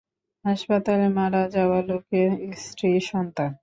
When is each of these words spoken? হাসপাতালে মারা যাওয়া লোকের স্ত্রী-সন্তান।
হাসপাতালে 0.45 1.07
মারা 1.17 1.43
যাওয়া 1.55 1.79
লোকের 1.89 2.29
স্ত্রী-সন্তান। 2.61 3.51